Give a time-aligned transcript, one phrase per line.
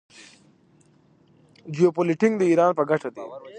[1.75, 3.25] جیوپولیټیک د ایران په ګټه دی.